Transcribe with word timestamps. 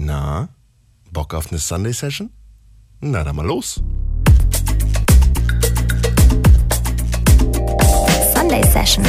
Na, 0.00 0.48
Bock 1.10 1.34
auf 1.34 1.50
eine 1.50 1.58
Sunday 1.58 1.92
Session? 1.92 2.30
Na 3.00 3.24
dann 3.24 3.34
mal 3.34 3.44
los. 3.44 3.82
Sunday 8.32 8.62
Session. 8.70 9.04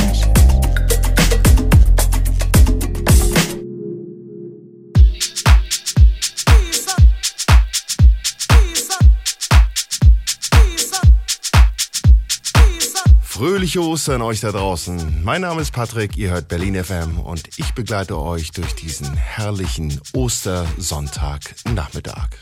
Fröhliche 13.40 13.82
Ostern 13.82 14.22
euch 14.22 14.42
da 14.42 14.52
draußen. 14.52 15.24
Mein 15.24 15.40
Name 15.40 15.62
ist 15.62 15.72
Patrick, 15.72 16.18
ihr 16.18 16.32
hört 16.32 16.50
Berlin 16.50 16.84
FM 16.84 17.22
und 17.22 17.58
ich 17.58 17.74
begleite 17.74 18.20
euch 18.20 18.52
durch 18.52 18.76
diesen 18.76 19.14
herrlichen 19.14 20.02
Ostersonntag 20.12 21.56
Nachmittag. 21.74 22.38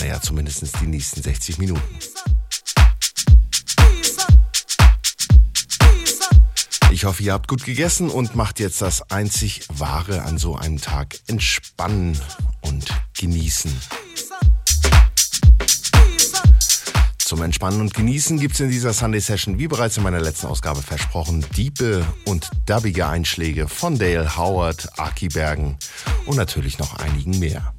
Naja, 0.00 0.20
zumindest 0.20 0.78
die 0.82 0.86
nächsten 0.86 1.22
60 1.22 1.56
Minuten. 1.56 1.80
Ich 6.92 7.06
hoffe, 7.06 7.22
ihr 7.22 7.32
habt 7.32 7.48
gut 7.48 7.64
gegessen 7.64 8.10
und 8.10 8.36
macht 8.36 8.60
jetzt 8.60 8.82
das 8.82 9.10
einzig 9.10 9.62
Wahre 9.72 10.24
an 10.24 10.36
so 10.36 10.56
einem 10.56 10.78
Tag. 10.78 11.18
Entspannen 11.26 12.20
und 12.60 12.84
genießen. 13.18 13.72
Zum 17.34 17.42
Entspannen 17.42 17.80
und 17.80 17.92
Genießen 17.92 18.38
gibt 18.38 18.54
es 18.54 18.60
in 18.60 18.70
dieser 18.70 18.92
Sunday 18.92 19.20
Session, 19.20 19.58
wie 19.58 19.66
bereits 19.66 19.96
in 19.96 20.04
meiner 20.04 20.20
letzten 20.20 20.46
Ausgabe 20.46 20.82
versprochen, 20.82 21.44
diepe 21.56 22.06
und 22.26 22.48
dubbige 22.64 23.08
Einschläge 23.08 23.66
von 23.66 23.98
Dale 23.98 24.36
Howard, 24.36 24.88
Aki 25.00 25.30
Bergen 25.30 25.76
und 26.26 26.36
natürlich 26.36 26.78
noch 26.78 26.96
einigen 27.00 27.36
mehr. 27.40 27.74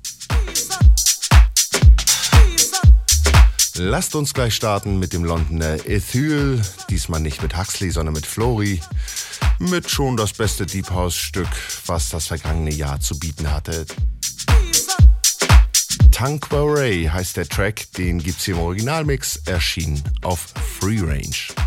Lasst 3.77 4.15
uns 4.15 4.33
gleich 4.33 4.53
starten 4.53 4.99
mit 4.99 5.13
dem 5.13 5.23
Londoner 5.23 5.87
Ethyl, 5.87 6.61
diesmal 6.89 7.21
nicht 7.21 7.41
mit 7.41 7.57
Huxley, 7.57 7.91
sondern 7.91 8.13
mit 8.13 8.25
Flori, 8.25 8.81
mit 9.59 9.89
schon 9.89 10.17
das 10.17 10.33
beste 10.33 10.65
Deep 10.65 10.89
House 10.89 11.15
Stück, 11.15 11.47
was 11.85 12.09
das 12.09 12.27
vergangene 12.27 12.73
Jahr 12.73 12.99
zu 12.99 13.17
bieten 13.17 13.49
hatte. 13.49 13.85
Tanqueray 16.15 17.09
heißt 17.11 17.35
der 17.35 17.45
Track, 17.45 17.91
den 17.97 18.19
gibt's 18.19 18.45
hier 18.45 18.53
im 18.53 18.61
Originalmix, 18.61 19.35
erschienen 19.47 20.01
auf 20.23 20.53
Free 20.79 21.01
Range. 21.01 21.64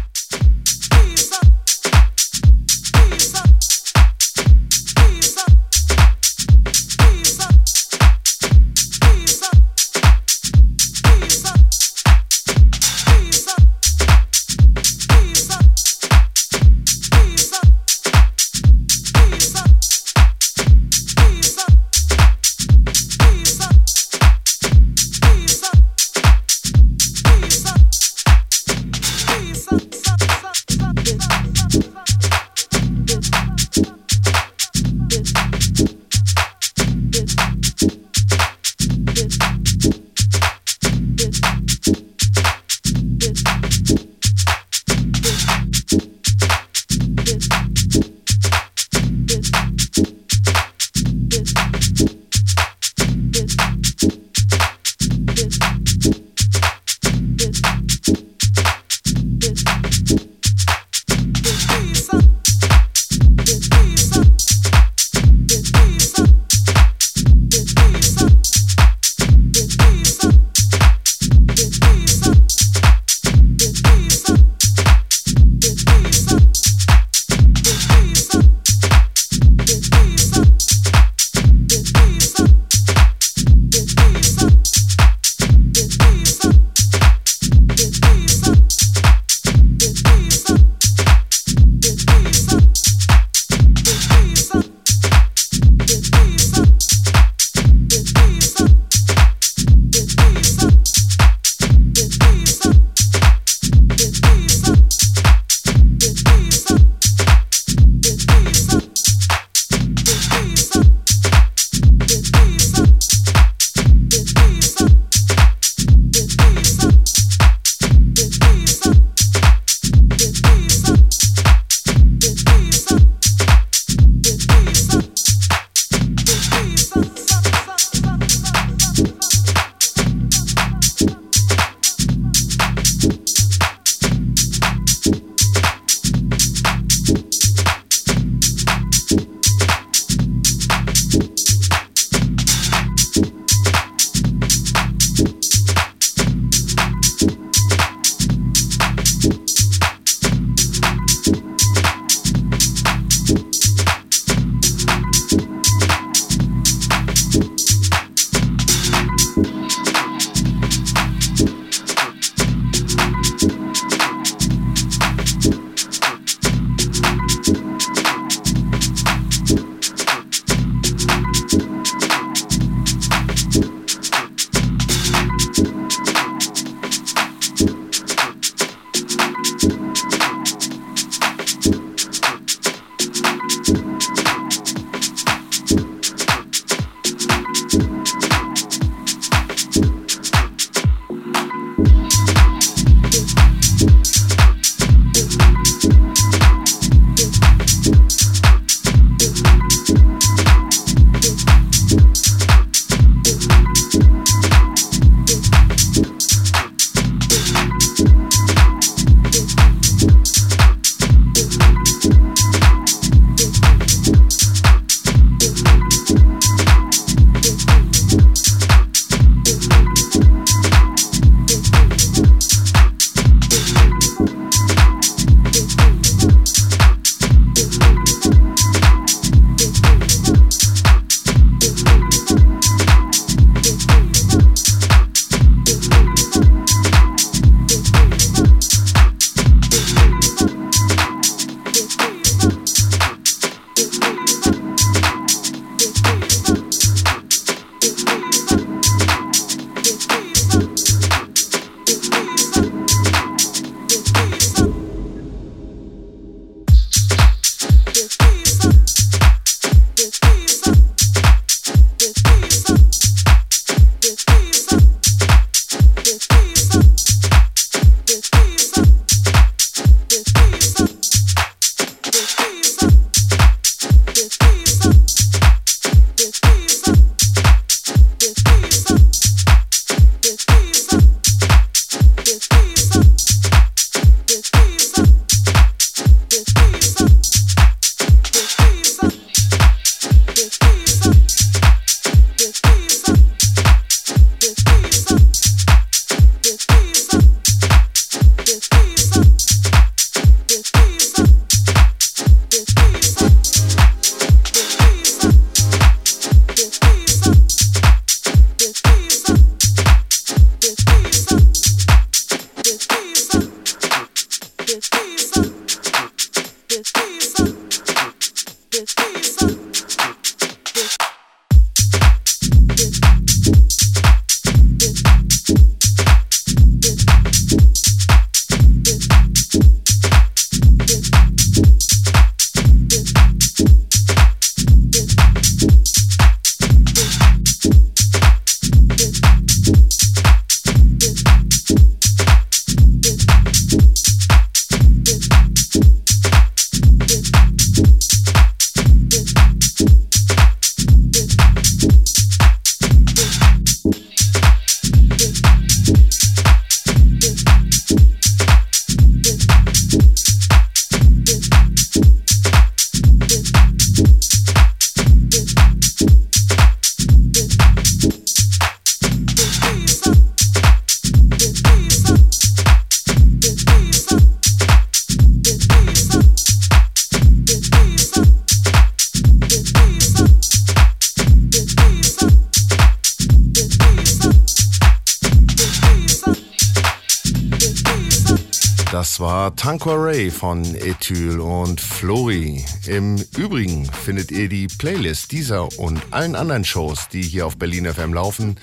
Das 389.18 389.26
war 389.26 389.56
Tanqueray 389.56 390.30
von 390.30 390.76
Ethyl 390.76 391.40
und 391.40 391.80
Flori. 391.80 392.64
Im 392.86 393.16
Übrigen 393.36 393.84
findet 393.84 394.30
ihr 394.30 394.48
die 394.48 394.68
Playlist 394.68 395.32
dieser 395.32 395.76
und 395.76 396.00
allen 396.12 396.36
anderen 396.36 396.64
Shows, 396.64 397.08
die 397.08 397.22
hier 397.22 397.44
auf 397.44 397.56
Berlin 397.56 397.92
FM 397.92 398.14
laufen, 398.14 398.60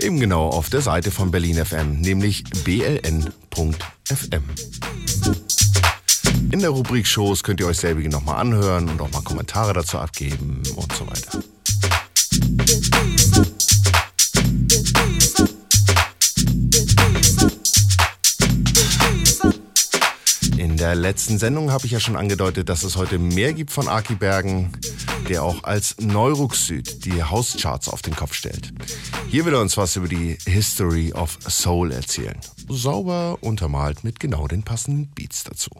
eben 0.00 0.18
genau 0.18 0.48
auf 0.48 0.68
der 0.68 0.80
Seite 0.80 1.12
von 1.12 1.30
Berlin 1.30 1.64
FM, 1.64 2.00
nämlich 2.00 2.42
bln.fm. 2.64 3.22
In 6.50 6.58
der 6.58 6.70
Rubrik 6.70 7.06
Shows 7.06 7.44
könnt 7.44 7.60
ihr 7.60 7.68
euch 7.68 7.78
selbige 7.78 8.08
nochmal 8.08 8.40
anhören 8.40 8.88
und 8.88 9.00
auch 9.00 9.12
mal 9.12 9.22
Kommentare 9.22 9.74
dazu 9.74 10.00
abgeben 10.00 10.64
und 10.74 10.92
so 10.92 11.06
weiter. 11.06 11.38
Der 20.84 20.94
letzten 20.94 21.38
Sendung 21.38 21.72
habe 21.72 21.86
ich 21.86 21.92
ja 21.92 21.98
schon 21.98 22.14
angedeutet, 22.14 22.68
dass 22.68 22.82
es 22.82 22.98
heute 22.98 23.18
mehr 23.18 23.54
gibt 23.54 23.70
von 23.70 23.88
Aki 23.88 24.16
Bergen, 24.16 24.70
der 25.30 25.42
auch 25.42 25.64
als 25.64 25.96
Neurux 25.98 26.66
die 26.66 27.22
Hauscharts 27.22 27.88
auf 27.88 28.02
den 28.02 28.14
Kopf 28.14 28.34
stellt. 28.34 28.70
Hier 29.30 29.46
will 29.46 29.54
er 29.54 29.62
uns 29.62 29.78
was 29.78 29.96
über 29.96 30.08
die 30.08 30.36
History 30.44 31.14
of 31.14 31.38
Soul 31.48 31.90
erzählen. 31.90 32.36
Sauber 32.68 33.38
untermalt 33.40 34.04
mit 34.04 34.20
genau 34.20 34.46
den 34.46 34.62
passenden 34.62 35.08
Beats 35.14 35.44
dazu. 35.44 35.70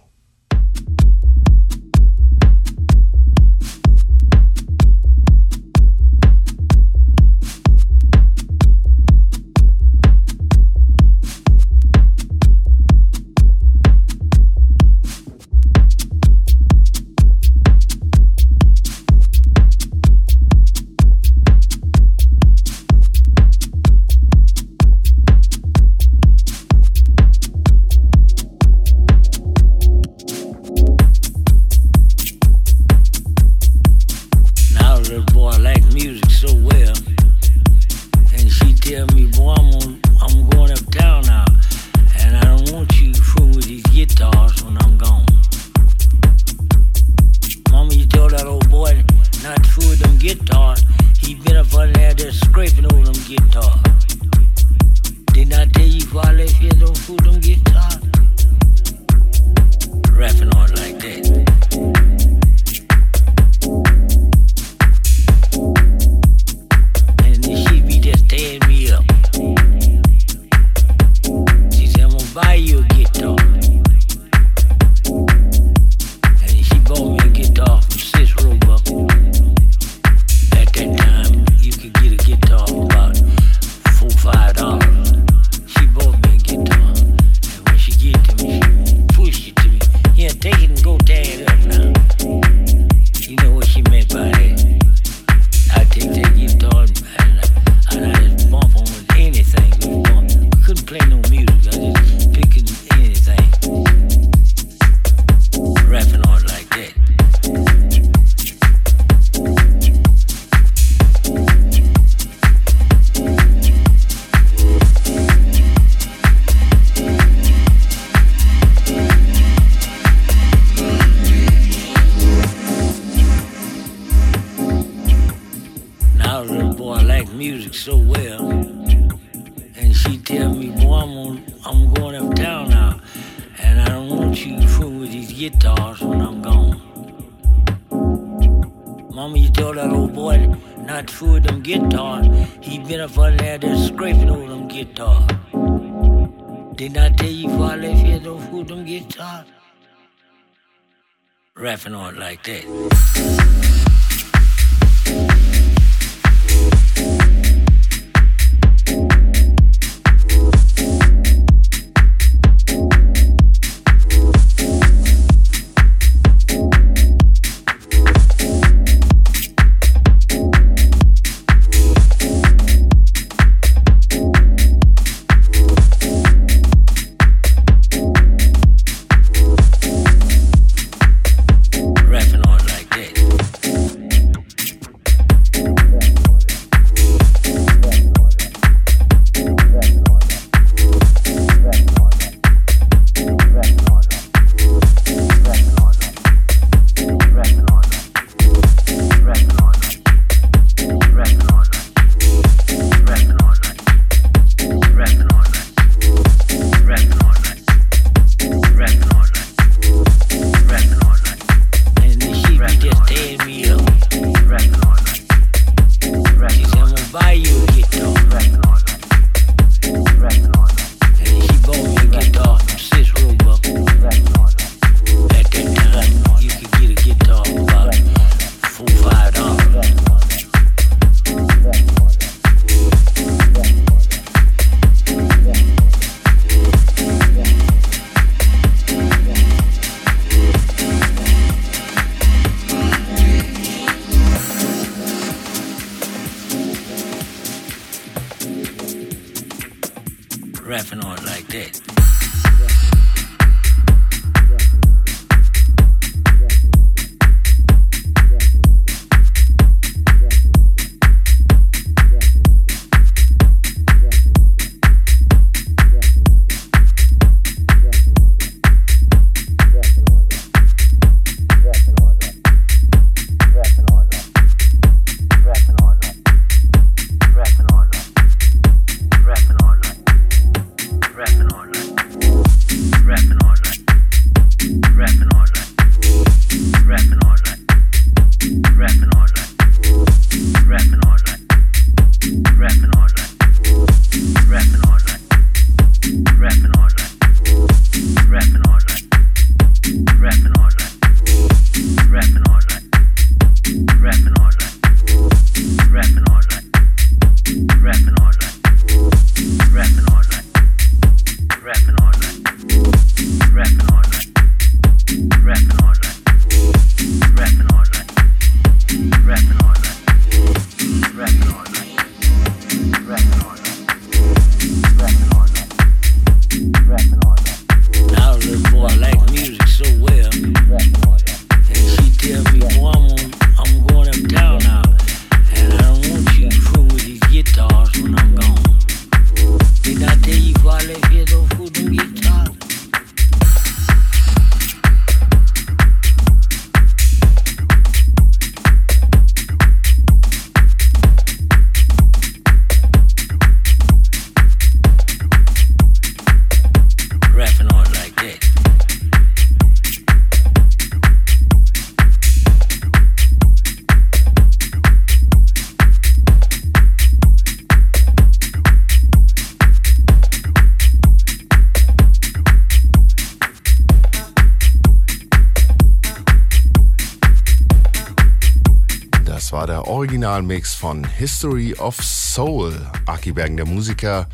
Originalmix 380.35 380.75
von 380.75 381.05
History 381.05 381.75
of 381.75 381.95
Soul. 382.03 382.75
Aki 383.07 383.31
Bergen, 383.31 383.57
der 383.57 383.67
Musiker, 383.67 384.29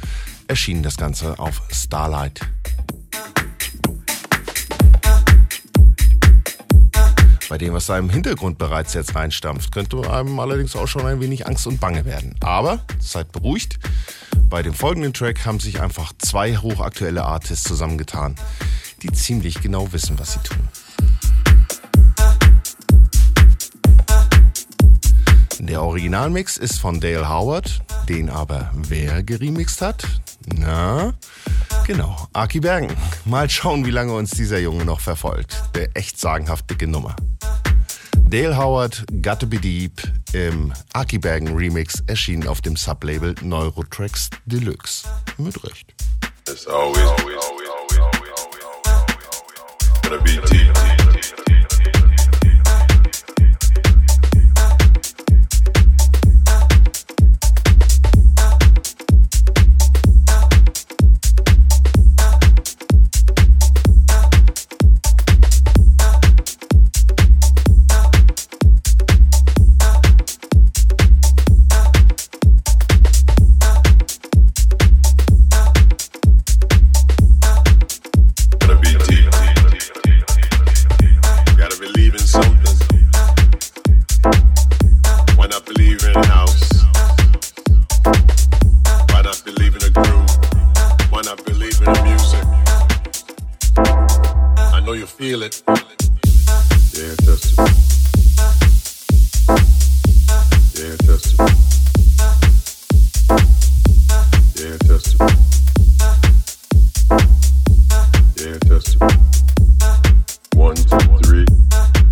erschien 0.49 0.83
das 0.83 0.97
Ganze 0.97 1.39
auf 1.39 1.61
Starlight. 1.71 2.41
Bei 7.51 7.59
dem, 7.59 7.75
was 7.75 7.85
da 7.85 7.99
im 7.99 8.09
Hintergrund 8.09 8.57
bereits 8.57 8.95
jetzt 8.95 9.15
reinstampft, 9.15 9.73
könnte 9.73 10.11
einem 10.11 10.41
allerdings 10.41 10.75
auch 10.75 10.89
schon 10.89 11.05
ein 11.05 11.21
wenig 11.21 11.47
Angst 11.47 11.67
und 11.67 11.81
Bange 11.81 12.07
werden. 12.07 12.35
Aber 12.41 12.83
seid 12.99 13.31
beruhigt. 13.33 13.79
Bei 14.49 14.63
dem 14.63 14.73
folgenden 14.73 15.13
Track 15.13 15.45
haben 15.45 15.61
sich 15.61 15.83
einfach 15.83 16.15
zwei 16.17 16.57
hochaktuelle 16.57 17.25
Artists 17.25 17.69
zusammengetan, 17.69 18.37
die 19.03 19.13
ziemlich 19.13 19.61
genau 19.61 19.93
wissen, 19.93 20.19
was 20.19 20.33
sie 20.33 20.41
tun. 20.45 20.67
Der 25.71 25.85
Originalmix 25.85 26.57
ist 26.57 26.81
von 26.81 26.99
Dale 26.99 27.29
Howard, 27.29 27.81
den 28.09 28.29
aber 28.29 28.73
wer 28.75 29.23
geremixt 29.23 29.81
hat? 29.81 30.05
Na, 30.57 31.15
genau, 31.87 32.27
Aki 32.33 32.59
Bergen. 32.59 32.89
Mal 33.25 33.49
schauen, 33.49 33.87
wie 33.87 33.93
lange 33.93 34.13
uns 34.13 34.33
dieser 34.33 34.59
Junge 34.59 34.85
noch 34.85 34.99
verfolgt. 34.99 35.63
Der 35.77 35.97
echt 35.97 36.19
sagenhaft 36.19 36.69
dicke 36.69 36.89
Nummer. 36.89 37.15
Dale 38.19 38.57
Howard, 38.57 39.05
Gotta 39.23 39.47
Be 39.47 39.61
Deep 39.61 40.03
im 40.33 40.73
Aki 40.93 41.19
Bergen 41.19 41.57
Remix 41.57 42.03
erschienen 42.09 42.49
auf 42.49 42.61
dem 42.61 42.75
Sublabel 42.75 43.37
Neurotracks 43.41 44.29
Deluxe. 44.47 45.07
Mit 45.39 45.63
Recht. 45.63 45.95
It's 46.49 46.67
always, 46.67 46.99
always, 46.99 47.37
always, 47.39 47.69
always, 47.69 48.01
always, 48.01 48.33
always, 48.41 50.03
gotta 50.03 50.19
be 50.19 50.41
deep. 50.51 50.90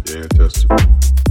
dare 0.08 0.26
testify. 0.28 1.27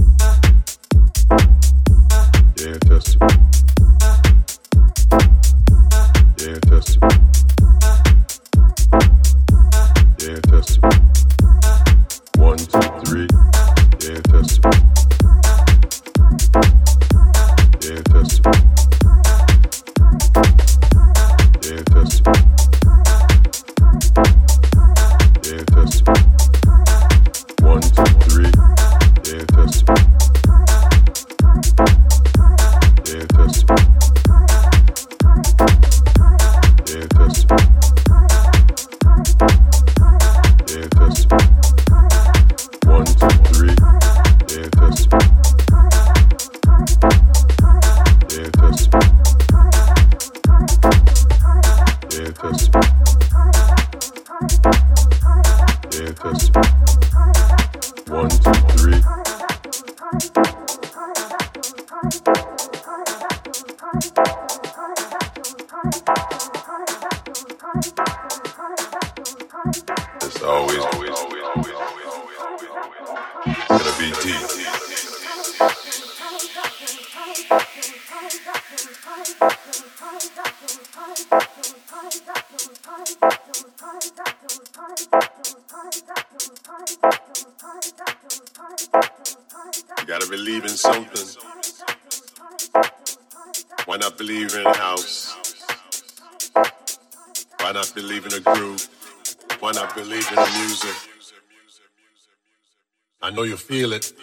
Feel 103.68 103.92
it. 103.92 104.17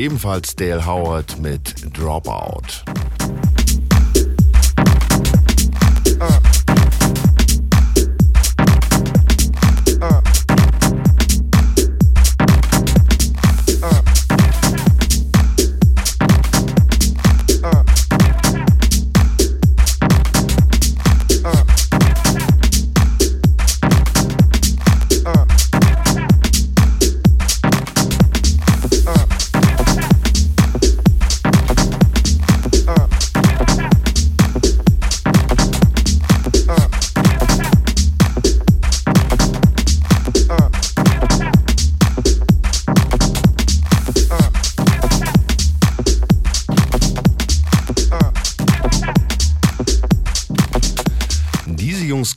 Ebenfalls 0.00 0.56
Dale 0.56 0.86
Howard 0.86 1.38
mit 1.40 1.96
Dropout. 1.96 2.89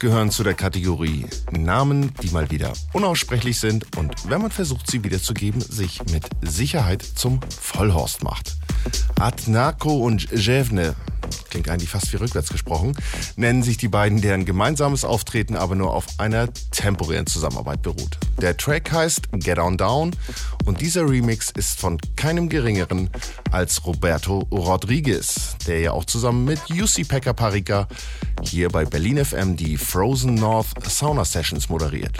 Gehören 0.04 0.32
zu 0.32 0.44
der 0.44 0.54
Kategorie 0.54 1.26
Namen, 1.52 2.13
die 2.22 2.28
mal 2.32 2.52
wieder 2.52 2.74
unaussprechlich 2.92 3.58
sind 3.58 3.96
und 3.96 4.30
wenn 4.30 4.42
man 4.42 4.52
versucht, 4.52 4.92
sie 4.92 5.02
wiederzugeben, 5.02 5.62
sich 5.62 6.02
mit 6.12 6.26
Sicherheit 6.42 7.02
zum 7.02 7.39
Vollhorst 7.58 8.22
macht. 8.22 8.58
Adnako 9.18 9.96
und 10.00 10.30
Jevne 10.30 10.94
klingt 11.50 11.70
eigentlich 11.70 11.89
fast 11.89 12.12
wie 12.12 12.18
rückwärts 12.18 12.50
gesprochen, 12.50 12.98
nennen 13.38 13.63
sich 13.63 13.78
die 13.78 13.88
beiden, 13.88 14.20
deren 14.20 14.44
gemeinsames 14.44 15.06
Auftreten 15.06 15.56
aber 15.56 15.76
nur 15.76 15.94
auf 15.94 16.06
einer 16.18 16.52
temporären 16.72 17.28
Zusammenarbeit 17.28 17.82
beruht. 17.82 18.18
Der 18.42 18.58
Track 18.58 18.92
heißt 18.92 19.30
Get 19.32 19.58
On 19.58 19.78
Down 19.78 20.12
und 20.66 20.82
dieser 20.82 21.10
Remix 21.10 21.50
ist 21.52 21.80
von 21.80 21.98
keinem 22.18 22.50
geringeren 22.50 23.10
als 23.52 23.86
Roberto 23.86 24.39
Rodriguez, 24.52 25.56
der 25.66 25.80
ja 25.80 25.92
auch 25.92 26.04
zusammen 26.04 26.44
mit 26.44 26.60
UC 26.70 27.08
Pekka 27.08 27.32
Parika 27.32 27.88
hier 28.47 28.69
bei 28.69 28.86
Berlin 28.86 29.23
FM 29.23 29.56
die 29.56 29.77
Frozen 29.77 30.36
North 30.36 30.67
Sauna 30.88 31.25
Sessions 31.25 31.69
moderiert. 31.69 32.17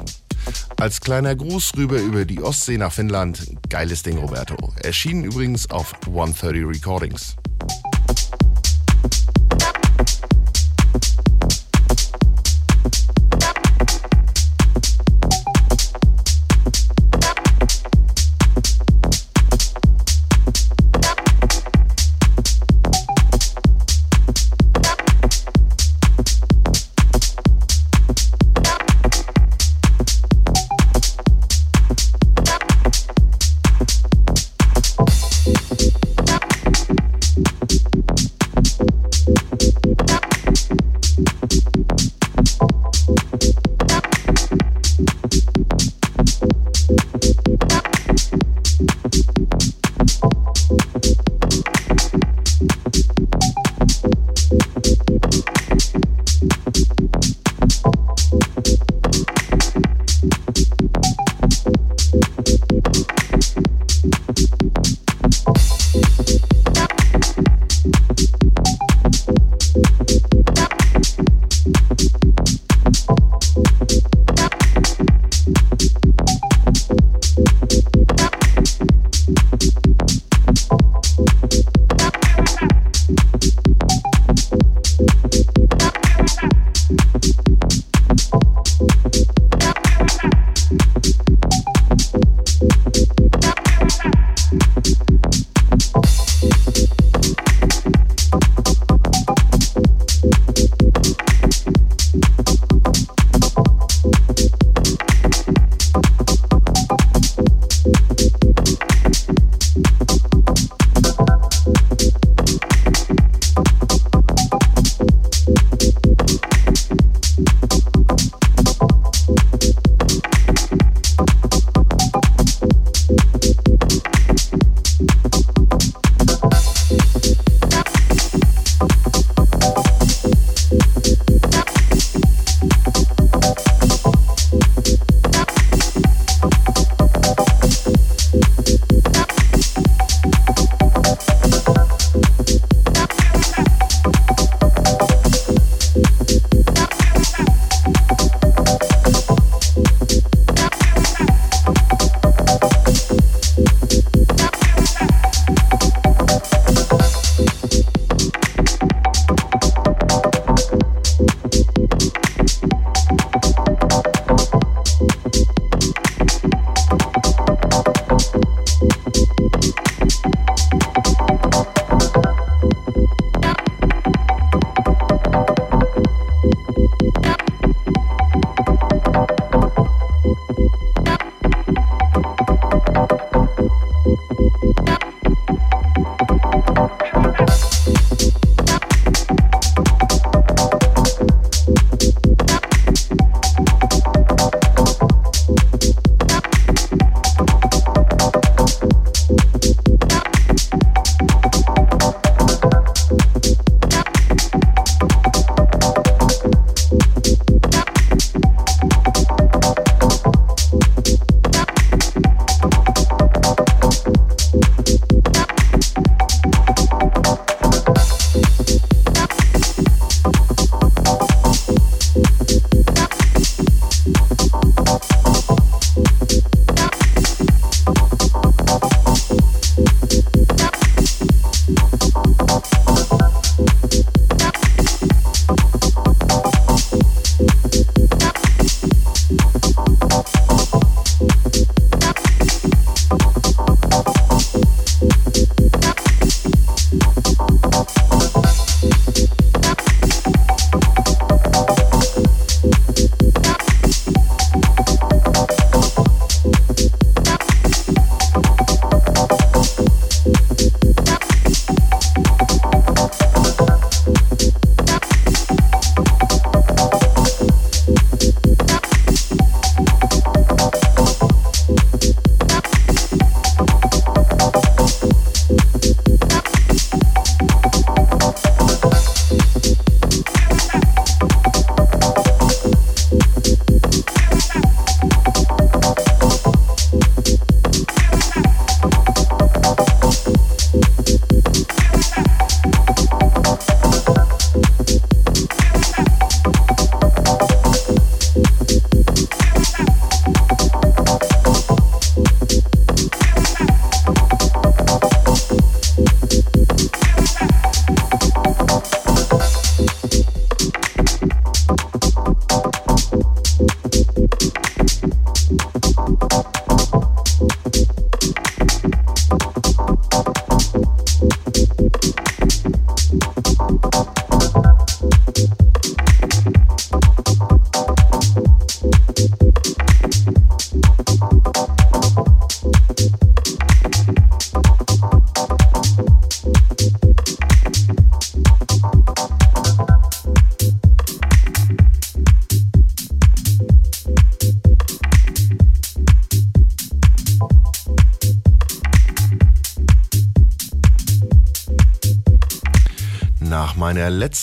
Als 0.78 1.00
kleiner 1.00 1.36
Gruß 1.36 1.74
rüber 1.78 1.98
über 1.98 2.26
die 2.26 2.42
Ostsee 2.42 2.78
nach 2.78 2.92
Finnland, 2.92 3.56
geiles 3.70 4.04
Ding 4.04 4.18
Roberto. 4.18 4.56
Erschienen 4.82 5.24
übrigens 5.24 5.70
auf 5.70 5.94
130 6.08 6.66
Recordings. 6.66 7.36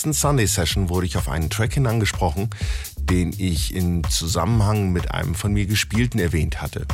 Letzten 0.01 0.13
Sunday 0.13 0.47
Session 0.47 0.89
wurde 0.89 1.05
ich 1.05 1.15
auf 1.15 1.29
einen 1.29 1.51
Track 1.51 1.75
hin 1.75 1.85
angesprochen, 1.85 2.49
den 2.97 3.35
ich 3.37 3.75
in 3.75 4.03
Zusammenhang 4.05 4.91
mit 4.91 5.11
einem 5.11 5.35
von 5.35 5.53
mir 5.53 5.67
gespielten 5.67 6.19
erwähnt 6.19 6.59
hatte. 6.59 6.87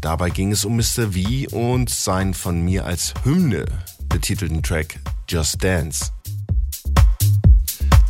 Dabei 0.00 0.30
ging 0.30 0.52
es 0.52 0.64
um 0.64 0.76
Mr. 0.76 1.10
V 1.10 1.56
und 1.56 1.90
seinen 1.90 2.34
von 2.34 2.60
mir 2.60 2.84
als 2.84 3.14
Hymne 3.24 3.64
betitelten 4.08 4.62
Track 4.62 5.00
Just 5.28 5.64
Dance. 5.64 6.12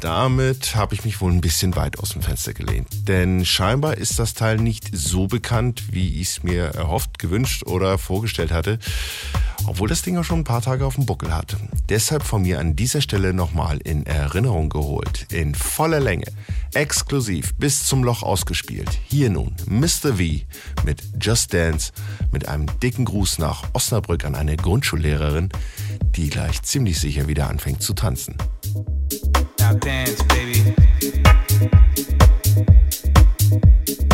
Damit 0.02 0.76
habe 0.76 0.94
ich 0.94 1.06
mich 1.06 1.22
wohl 1.22 1.32
ein 1.32 1.40
bisschen 1.40 1.74
weit 1.74 1.98
aus 1.98 2.10
dem 2.10 2.20
Fenster 2.20 2.52
gelehnt. 2.52 2.88
Denn 3.06 3.44
scheinbar 3.44 3.96
ist 3.98 4.18
das 4.18 4.34
Teil 4.34 4.56
nicht 4.56 4.90
so 4.92 5.26
bekannt, 5.26 5.92
wie 5.92 6.20
ich 6.20 6.28
es 6.28 6.42
mir 6.42 6.64
erhofft, 6.64 7.18
gewünscht 7.18 7.64
oder 7.64 7.98
vorgestellt 7.98 8.50
hatte 8.50 8.78
obwohl 9.66 9.88
das 9.88 10.02
Ding 10.02 10.16
auch 10.16 10.24
schon 10.24 10.40
ein 10.40 10.44
paar 10.44 10.62
Tage 10.62 10.86
auf 10.86 10.94
dem 10.94 11.06
Buckel 11.06 11.34
hat. 11.34 11.56
Deshalb 11.88 12.22
von 12.22 12.42
mir 12.42 12.60
an 12.60 12.76
dieser 12.76 13.00
Stelle 13.00 13.32
nochmal 13.32 13.78
in 13.78 14.06
Erinnerung 14.06 14.68
geholt, 14.68 15.26
in 15.32 15.54
voller 15.54 16.00
Länge, 16.00 16.26
exklusiv 16.74 17.54
bis 17.54 17.84
zum 17.84 18.04
Loch 18.04 18.22
ausgespielt. 18.22 18.90
Hier 19.06 19.30
nun 19.30 19.54
Mr. 19.66 20.16
V 20.16 20.22
mit 20.84 21.02
Just 21.20 21.52
Dance 21.52 21.92
mit 22.32 22.48
einem 22.48 22.66
dicken 22.80 23.04
Gruß 23.04 23.38
nach 23.38 23.64
Osnabrück 23.72 24.24
an 24.24 24.34
eine 24.34 24.56
Grundschullehrerin, 24.56 25.48
die 26.16 26.30
gleich 26.30 26.62
ziemlich 26.62 27.00
sicher 27.00 27.28
wieder 27.28 27.48
anfängt 27.48 27.82
zu 27.82 27.94
tanzen. 27.94 28.36
Now 29.58 29.74
dance, 29.74 30.22
baby. 30.28 30.74
thank 33.48 33.88
you 33.88 34.05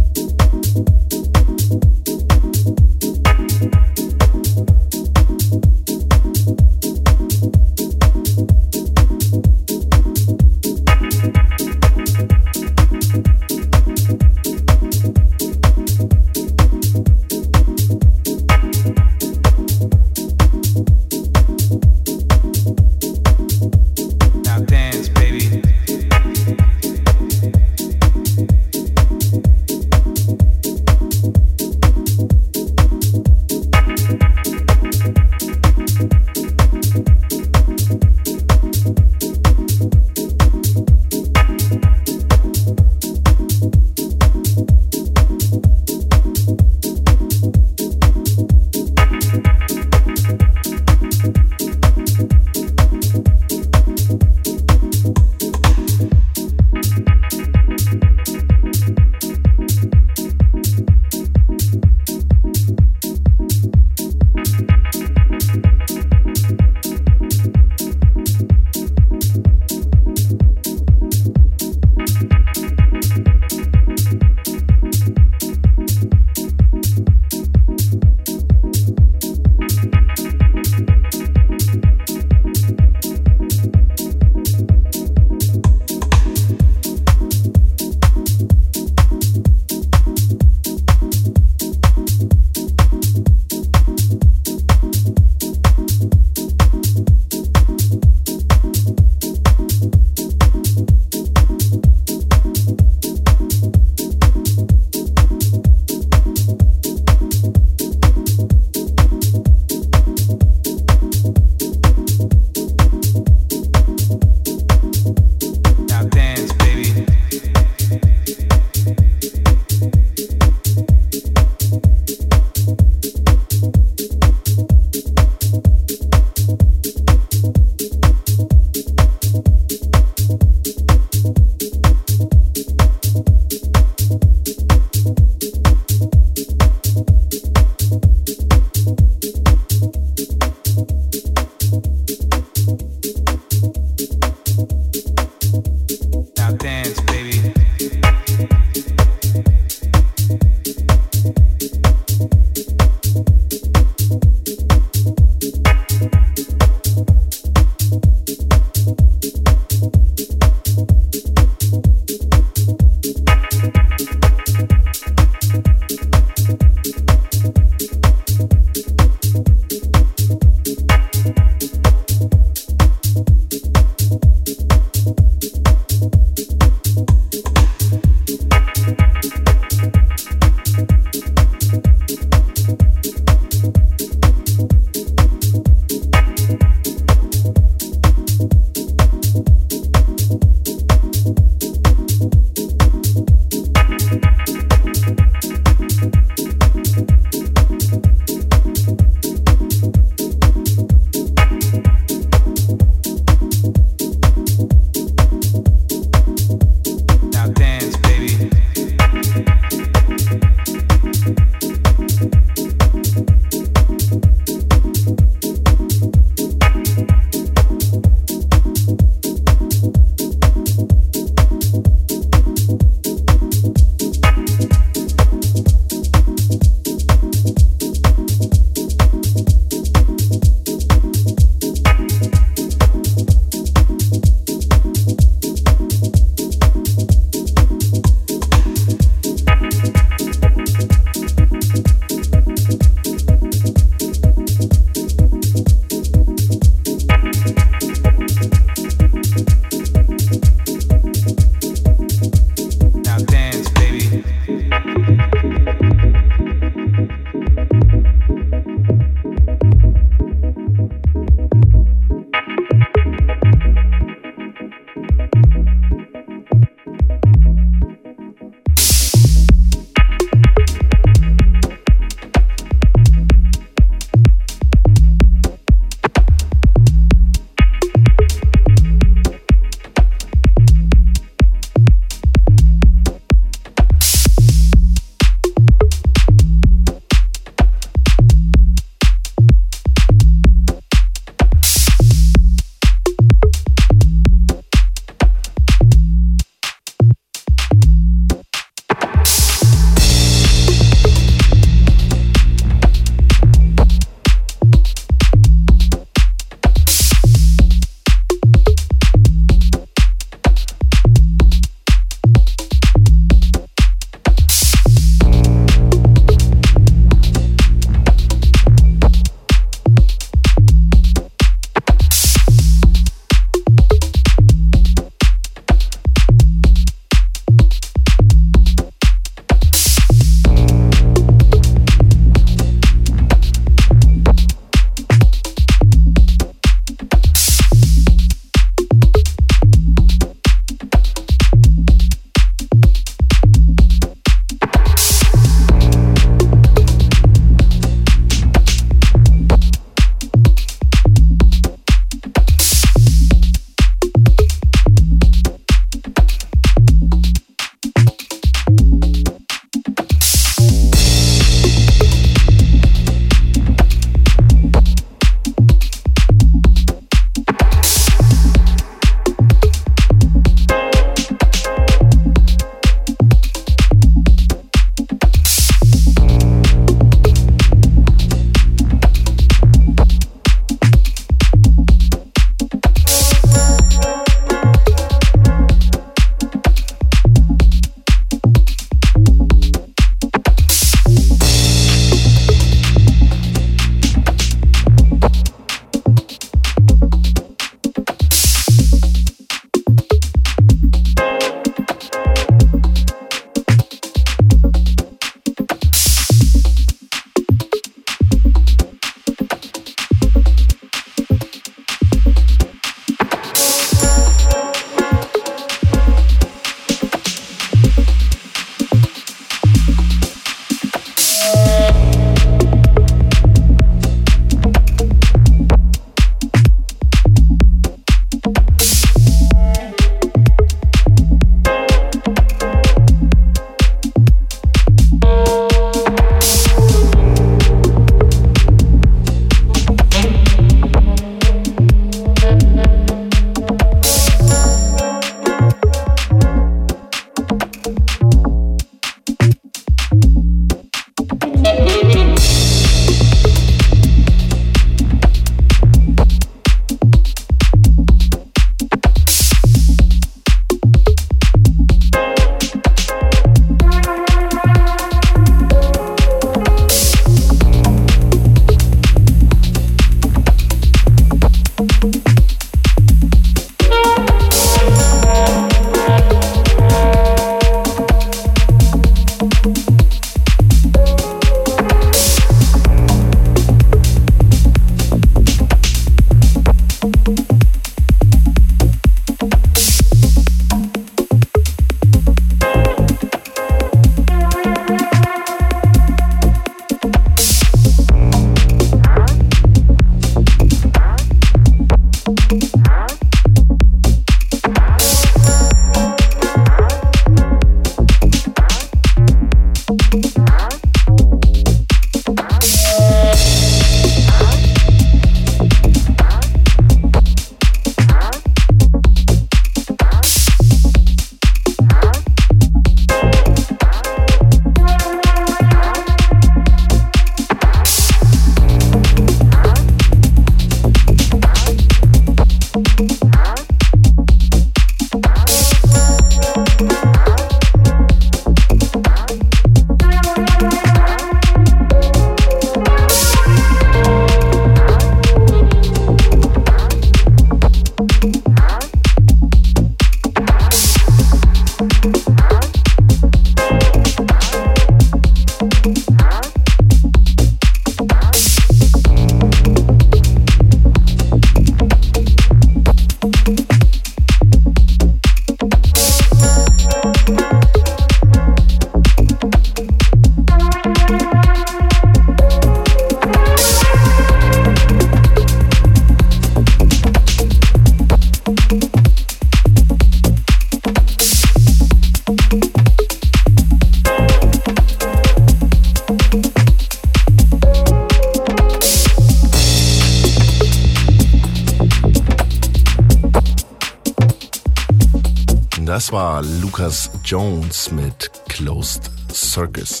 war 596.14 596.44
Lucas 596.44 597.10
Jones 597.24 597.90
mit 597.90 598.30
Closed 598.48 599.10
Circus. 599.32 600.00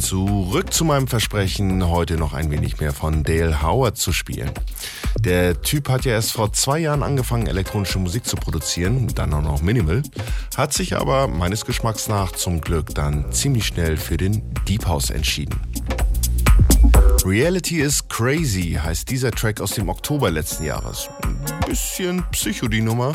Zurück 0.00 0.72
zu 0.72 0.84
meinem 0.84 1.08
Versprechen, 1.08 1.88
heute 1.88 2.16
noch 2.16 2.34
ein 2.34 2.52
wenig 2.52 2.78
mehr 2.78 2.92
von 2.92 3.24
Dale 3.24 3.62
Howard 3.62 3.96
zu 3.96 4.12
spielen. 4.12 4.52
Der 5.18 5.60
Typ 5.60 5.88
hat 5.88 6.04
ja 6.04 6.12
erst 6.12 6.30
vor 6.30 6.52
zwei 6.52 6.78
Jahren 6.78 7.02
angefangen, 7.02 7.48
elektronische 7.48 7.98
Musik 7.98 8.24
zu 8.26 8.36
produzieren, 8.36 9.08
dann 9.16 9.34
auch 9.34 9.42
noch 9.42 9.60
Minimal, 9.60 10.04
hat 10.56 10.72
sich 10.72 10.96
aber 10.96 11.26
meines 11.26 11.64
Geschmacks 11.64 12.06
nach 12.06 12.30
zum 12.30 12.60
Glück 12.60 12.94
dann 12.94 13.32
ziemlich 13.32 13.66
schnell 13.66 13.96
für 13.96 14.18
den 14.18 14.54
Deep 14.68 14.86
House 14.86 15.10
entschieden. 15.10 15.58
Reality 17.24 17.80
is 17.80 18.06
Crazy 18.08 18.78
heißt 18.80 19.10
dieser 19.10 19.30
Track 19.30 19.60
aus 19.60 19.72
dem 19.72 19.88
Oktober 19.88 20.30
letzten 20.30 20.64
Jahres. 20.64 21.08
Ein 21.22 21.38
bisschen 21.66 22.24
Psycho 22.30 22.68
die 22.68 22.82
Nummer, 22.82 23.14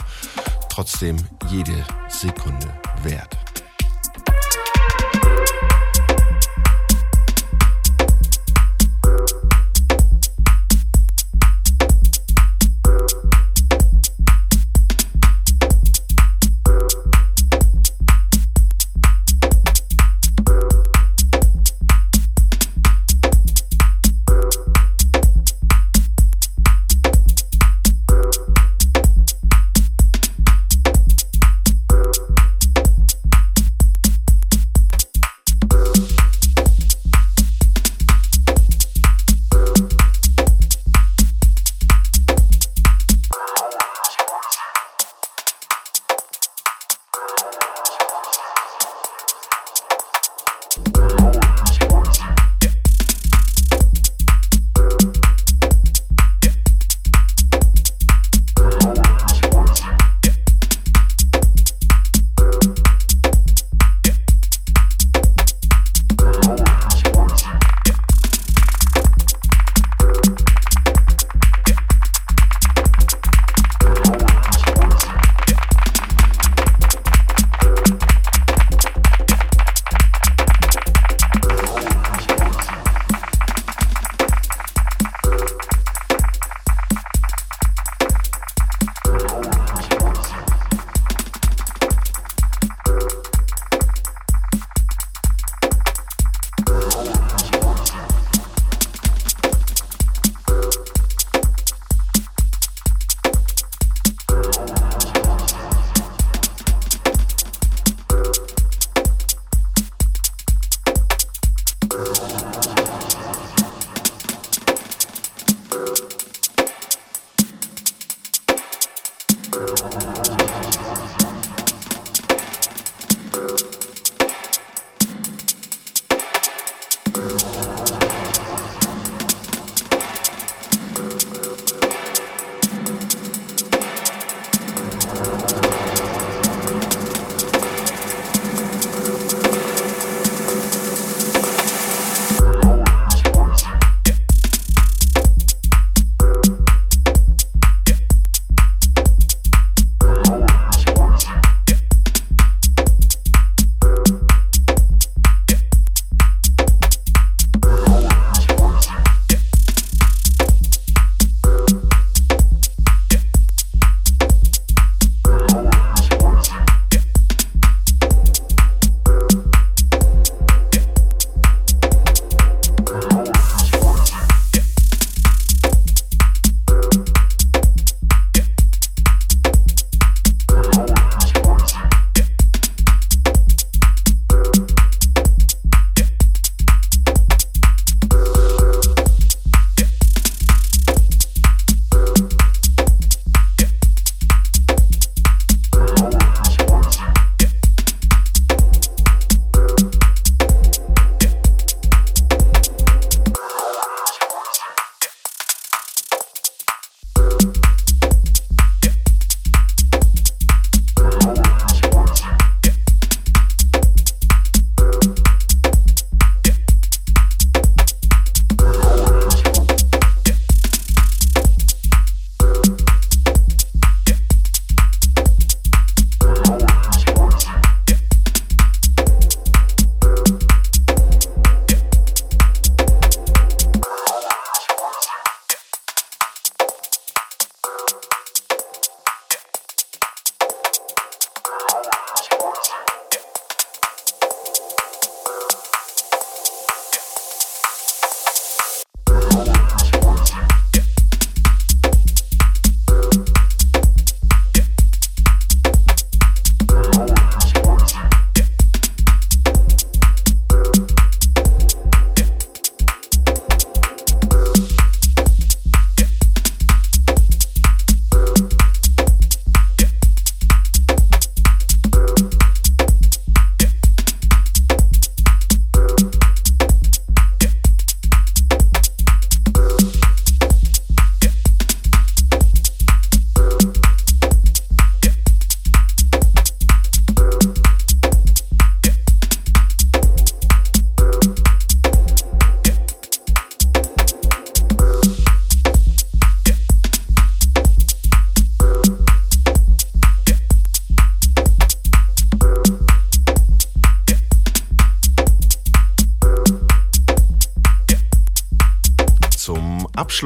trotzdem 0.70 1.18
jede 1.50 1.86
Sekunde 2.10 2.68
wert. 3.04 3.51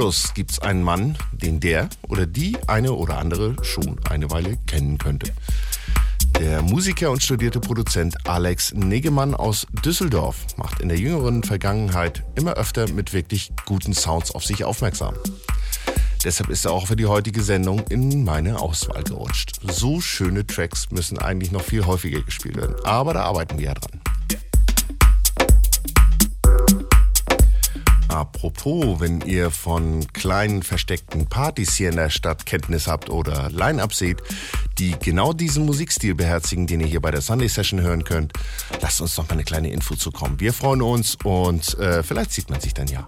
Abschluss 0.06 0.36
gibt's 0.36 0.60
einen 0.60 0.84
Mann, 0.84 1.18
den 1.32 1.60
der 1.60 1.90
oder 2.08 2.28
die 2.28 2.56
eine 2.68 2.94
oder 2.94 3.18
andere 3.18 3.56
schon 3.64 4.00
eine 4.08 4.30
Weile 4.30 4.56
kennen 4.68 5.00
könnte. 5.00 5.34
Der 6.40 6.62
Musiker 6.62 7.10
und 7.10 7.24
studierte 7.24 7.60
Produzent 7.60 8.16
Alex 8.28 8.72
Negemann 8.76 9.34
aus 9.34 9.66
Düsseldorf 9.84 10.46
macht 10.58 10.80
in 10.82 10.90
der 10.90 11.00
jüngeren 11.00 11.42
Vergangenheit 11.42 12.24
immer 12.36 12.54
öfter 12.54 12.88
mit 12.92 13.14
wirklich 13.14 13.52
guten 13.66 13.94
Sounds 13.94 14.30
auf 14.30 14.46
sich 14.46 14.64
aufmerksam. 14.64 15.16
Deshalb 16.24 16.52
ist 16.52 16.66
er 16.66 16.72
auch 16.74 16.86
für 16.86 16.96
die 16.96 17.08
heutige 17.08 17.42
Sendung 17.42 17.80
in 17.90 18.24
meine 18.24 18.60
Auswahl 18.60 19.02
gerutscht. 19.02 19.54
So 19.64 20.02
schöne 20.02 20.46
Tracks 20.46 20.92
müssen 20.92 21.18
eigentlich 21.18 21.52
noch 21.52 21.64
viel 21.64 21.88
häufiger 21.88 22.22
gespielt 22.22 22.58
werden. 22.58 22.76
Aber 22.84 23.16
da 23.16 23.24
arbeiten 23.24 23.58
wir 23.58 23.66
ja 23.66 23.74
dran. 23.74 24.05
Apropos, 28.16 29.02
wenn 29.02 29.20
ihr 29.20 29.52
von 29.52 30.08
kleinen 30.14 30.64
versteckten 30.64 31.26
Partys 31.28 31.76
hier 31.76 31.90
in 31.90 31.98
der 31.98 32.10
Stadt 32.10 32.46
Kenntnis 32.46 32.88
habt 32.88 33.10
oder 33.10 33.50
Line-Up 33.50 33.94
seht, 33.94 34.22
die 34.78 34.96
genau 34.98 35.34
diesen 35.34 35.66
Musikstil 35.66 36.16
beherzigen, 36.16 36.66
den 36.66 36.80
ihr 36.80 36.88
hier 36.88 37.02
bei 37.02 37.12
der 37.12 37.20
Sunday 37.20 37.50
Session 37.50 37.82
hören 37.82 38.06
könnt, 38.06 38.32
lasst 38.82 39.02
uns 39.02 39.18
noch 39.18 39.28
mal 39.28 39.34
eine 39.34 39.44
kleine 39.44 39.70
Info 39.70 39.96
zukommen. 39.96 40.40
Wir 40.40 40.54
freuen 40.54 40.82
uns 40.82 41.18
und 41.26 41.78
äh, 41.78 42.04
vielleicht 42.04 42.32
sieht 42.32 42.50
man 42.50 42.62
sich 42.62 42.74
dann 42.74 42.88
ja. 42.88 43.06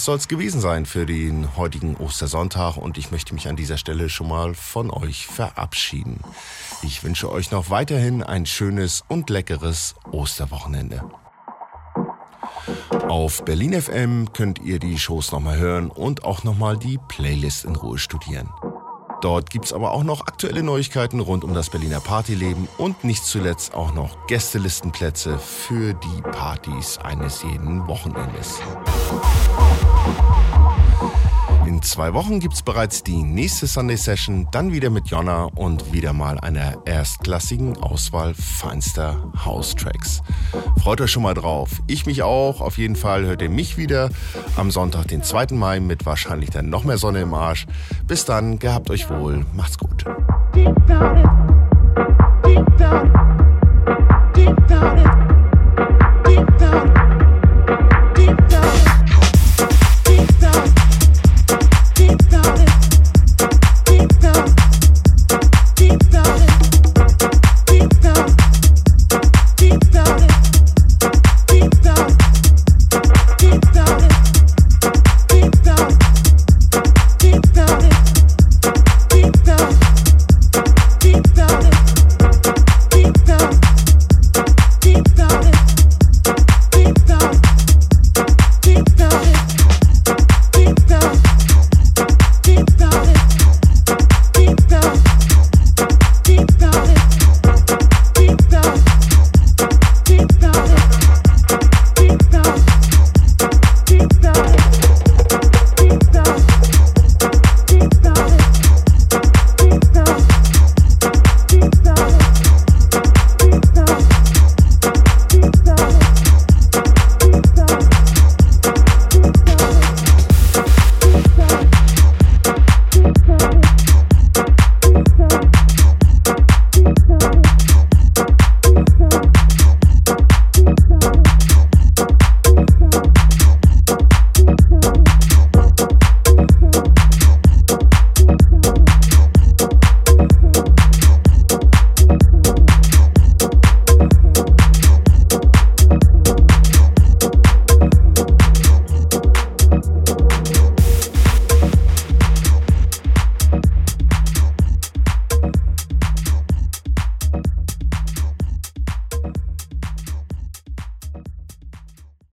Das 0.00 0.06
soll 0.06 0.16
es 0.16 0.28
gewesen 0.28 0.62
sein 0.62 0.86
für 0.86 1.04
den 1.04 1.58
heutigen 1.58 1.94
Ostersonntag 1.94 2.78
und 2.78 2.96
ich 2.96 3.10
möchte 3.10 3.34
mich 3.34 3.48
an 3.48 3.56
dieser 3.56 3.76
Stelle 3.76 4.08
schon 4.08 4.28
mal 4.28 4.54
von 4.54 4.90
euch 4.90 5.26
verabschieden. 5.26 6.20
Ich 6.82 7.04
wünsche 7.04 7.30
euch 7.30 7.50
noch 7.50 7.68
weiterhin 7.68 8.22
ein 8.22 8.46
schönes 8.46 9.04
und 9.08 9.28
leckeres 9.28 9.94
Osterwochenende. 10.10 11.04
Auf 13.10 13.44
Berlin 13.44 13.78
FM 13.78 14.32
könnt 14.32 14.58
ihr 14.60 14.78
die 14.78 14.98
Shows 14.98 15.32
nochmal 15.32 15.58
hören 15.58 15.90
und 15.90 16.24
auch 16.24 16.44
nochmal 16.44 16.78
die 16.78 16.98
Playlist 17.08 17.66
in 17.66 17.76
Ruhe 17.76 17.98
studieren. 17.98 18.48
Dort 19.20 19.50
gibt's 19.50 19.74
aber 19.74 19.92
auch 19.92 20.02
noch 20.02 20.22
aktuelle 20.22 20.62
Neuigkeiten 20.62 21.20
rund 21.20 21.44
um 21.44 21.52
das 21.52 21.68
Berliner 21.68 22.00
Partyleben 22.00 22.68
und 22.78 23.04
nicht 23.04 23.24
zuletzt 23.24 23.74
auch 23.74 23.92
noch 23.92 24.26
Gästelistenplätze 24.26 25.38
für 25.38 25.92
die 25.92 26.22
Partys 26.22 26.96
eines 26.98 27.42
jeden 27.42 27.86
Wochenendes. 27.86 28.60
In 31.66 31.82
zwei 31.82 32.14
Wochen 32.14 32.40
gibt 32.40 32.54
es 32.54 32.62
bereits 32.62 33.02
die 33.02 33.22
nächste 33.22 33.66
Sunday 33.66 33.96
Session, 33.96 34.48
dann 34.50 34.72
wieder 34.72 34.90
mit 34.90 35.08
Jonna 35.08 35.44
und 35.54 35.92
wieder 35.92 36.12
mal 36.12 36.38
einer 36.40 36.78
erstklassigen 36.86 37.76
Auswahl 37.76 38.34
feinster 38.34 39.32
House 39.44 39.74
Tracks. 39.74 40.22
Freut 40.80 41.00
euch 41.00 41.10
schon 41.10 41.22
mal 41.22 41.34
drauf. 41.34 41.70
Ich 41.86 42.06
mich 42.06 42.22
auch. 42.22 42.60
Auf 42.60 42.78
jeden 42.78 42.96
Fall 42.96 43.24
hört 43.24 43.42
ihr 43.42 43.50
mich 43.50 43.76
wieder 43.76 44.10
am 44.56 44.70
Sonntag, 44.70 45.08
den 45.08 45.22
2. 45.22 45.48
Mai, 45.52 45.80
mit 45.80 46.06
wahrscheinlich 46.06 46.50
dann 46.50 46.70
noch 46.70 46.84
mehr 46.84 46.98
Sonne 46.98 47.20
im 47.20 47.34
Arsch. 47.34 47.66
Bis 48.06 48.24
dann, 48.24 48.58
gehabt 48.58 48.90
euch 48.90 49.08
wohl. 49.10 49.44
Macht's 49.54 49.78
gut. 49.78 50.04